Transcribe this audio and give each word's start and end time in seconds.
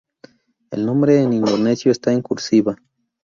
El 0.71 0.83
nombre 0.87 1.21
en 1.21 1.31
indonesio 1.31 1.91
está 1.91 2.11
en 2.11 2.23
cursiva. 2.23 2.75